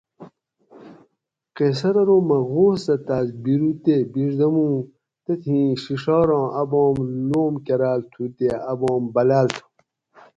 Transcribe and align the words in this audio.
قیصر 1.55 1.95
ارو 2.01 2.17
مہ 2.27 2.37
غور 2.49 2.73
سہ 2.83 2.95
تاۤس 3.05 3.27
بیرو 3.43 3.71
تے 3.83 3.95
بِڛدموں 4.13 4.75
تتھیں 5.23 5.67
ڛِڛاراں 5.83 6.47
اۤ 6.61 6.67
بام 6.71 6.95
لوم 7.29 7.53
کراۤل 7.65 8.01
تھو 8.11 8.23
تے 8.37 8.47
اۤ 8.71 8.77
بام 8.81 9.03
بلاۤل 9.13 9.47
تھو 9.55 9.65